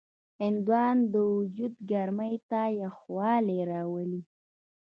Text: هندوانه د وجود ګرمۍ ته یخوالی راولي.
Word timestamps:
هندوانه 0.41 1.03
د 1.13 1.15
وجود 1.35 1.73
ګرمۍ 1.91 2.35
ته 2.49 2.61
یخوالی 2.81 3.59
راولي. 3.71 4.21